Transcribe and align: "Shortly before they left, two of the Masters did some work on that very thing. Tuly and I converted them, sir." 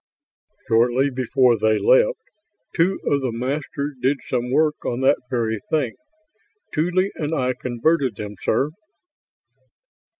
"Shortly 0.67 1.11
before 1.11 1.59
they 1.59 1.77
left, 1.77 2.17
two 2.75 2.99
of 3.05 3.21
the 3.21 3.31
Masters 3.31 3.93
did 4.01 4.17
some 4.25 4.49
work 4.51 4.83
on 4.83 5.01
that 5.01 5.19
very 5.29 5.59
thing. 5.69 5.93
Tuly 6.73 7.11
and 7.17 7.35
I 7.35 7.53
converted 7.53 8.15
them, 8.15 8.33
sir." 8.41 8.71